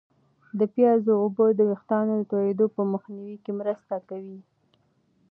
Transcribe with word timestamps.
د 0.59 0.61
پیازو 0.75 1.11
اوبه 1.23 1.45
د 1.55 1.59
ویښتانو 1.69 2.13
د 2.19 2.23
توییدو 2.31 2.65
په 2.75 2.81
مخنیوي 2.91 3.37
کې 3.43 3.51
مرسته 3.59 3.95
کوي. 4.09 4.39